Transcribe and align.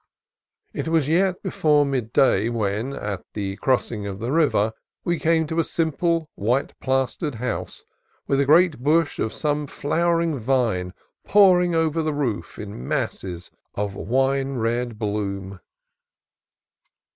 It 0.73 0.87
was 0.87 1.07
yet 1.07 1.43
before 1.43 1.85
midday 1.85 2.49
when, 2.49 2.91
at 2.95 3.23
the 3.35 3.57
crossing 3.57 4.07
of 4.07 4.17
the 4.17 4.31
river, 4.31 4.73
we 5.03 5.19
came 5.19 5.45
to 5.45 5.59
a 5.59 5.63
simple 5.63 6.27
white 6.33 6.73
plastered 6.79 7.35
house 7.35 7.85
with 8.25 8.39
a 8.39 8.45
great 8.45 8.79
bush 8.79 9.19
of 9.19 9.31
some 9.31 9.67
flowering 9.67 10.39
vine 10.39 10.95
pour 11.27 11.61
ing 11.61 11.75
over 11.75 12.01
the 12.01 12.15
roof 12.15 12.57
in 12.57 12.87
masses 12.87 13.51
of 13.75 13.93
wine 13.93 14.55
red 14.55 14.97
bloom. 14.97 15.59